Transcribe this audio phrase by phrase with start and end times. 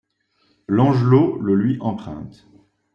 [0.67, 2.47] Langelot le lui emprunte.